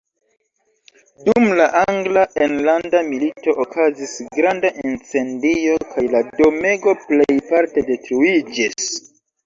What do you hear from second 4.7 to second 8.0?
incendio, kaj la domego plejparte